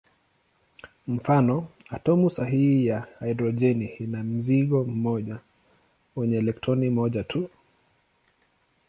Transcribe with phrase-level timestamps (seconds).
[1.07, 5.39] Mfano: atomu sahili ya hidrojeni ina mzingo mmoja
[6.15, 7.49] wenye elektroni moja tu.